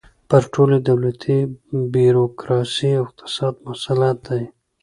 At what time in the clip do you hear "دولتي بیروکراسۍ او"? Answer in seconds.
0.89-3.01